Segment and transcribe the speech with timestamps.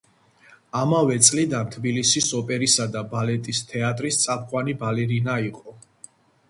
[0.79, 5.81] ამავე წლიდან თბილისის ოპერისა და ბალეტის თეატრის წამყვანი ბალერინა იყო.